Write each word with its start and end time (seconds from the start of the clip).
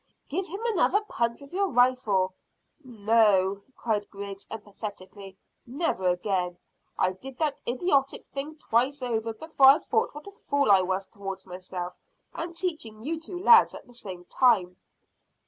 "Give 0.29 0.47
him 0.47 0.61
another 0.65 1.01
punch 1.01 1.41
with 1.41 1.53
your 1.53 1.67
rifle." 1.67 2.33
"No!" 2.83 3.61
cried 3.77 4.09
Griggs 4.09 4.47
emphatically. 4.49 5.37
"Never 5.67 6.07
again. 6.07 6.57
I 6.97 7.11
did 7.11 7.37
that 7.37 7.61
idiotic 7.67 8.25
thing 8.33 8.55
twice 8.57 9.03
over 9.03 9.31
before 9.31 9.67
I 9.67 9.77
thought 9.77 10.15
what 10.15 10.25
a 10.25 10.31
fool 10.31 10.71
I 10.71 10.81
was 10.81 11.05
towards 11.05 11.45
myself, 11.45 11.93
and 12.33 12.57
teaching 12.57 13.03
you 13.03 13.19
two 13.19 13.37
lads 13.39 13.75
at 13.75 13.85
the 13.85 13.93
same 13.93 14.25
time." 14.25 14.77